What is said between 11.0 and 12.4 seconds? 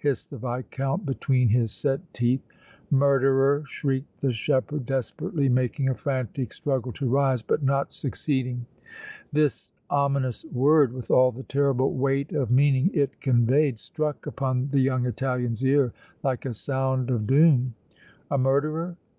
all the terrible weight